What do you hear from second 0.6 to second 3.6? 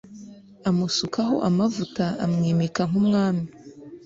amusukaho amavuta amwimika nku umwami